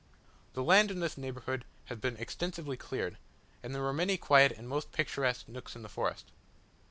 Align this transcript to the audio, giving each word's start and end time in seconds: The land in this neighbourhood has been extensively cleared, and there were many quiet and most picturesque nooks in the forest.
The 0.53 0.63
land 0.63 0.89
in 0.89 0.99
this 0.99 1.15
neighbourhood 1.15 1.63
has 1.85 1.99
been 1.99 2.17
extensively 2.17 2.75
cleared, 2.75 3.19
and 3.61 3.75
there 3.75 3.83
were 3.83 3.93
many 3.93 4.17
quiet 4.17 4.51
and 4.51 4.67
most 4.67 4.91
picturesque 4.91 5.47
nooks 5.47 5.75
in 5.75 5.83
the 5.83 5.89
forest. 5.89 6.31